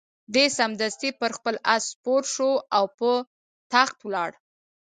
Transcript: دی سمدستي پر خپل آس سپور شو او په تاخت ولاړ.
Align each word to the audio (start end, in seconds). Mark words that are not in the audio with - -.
دی 0.33 0.45
سمدستي 0.57 1.09
پر 1.19 1.29
خپل 1.37 1.55
آس 1.73 1.83
سپور 1.93 2.21
شو 2.33 2.51
او 2.77 2.85
په 2.97 3.11
تاخت 3.73 3.97
ولاړ. 4.03 4.29